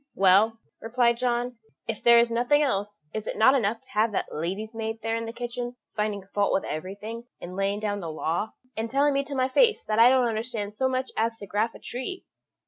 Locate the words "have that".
3.91-4.33